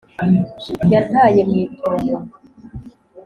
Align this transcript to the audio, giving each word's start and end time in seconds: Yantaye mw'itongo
Yantaye 0.91 1.41
mw'itongo 1.49 2.17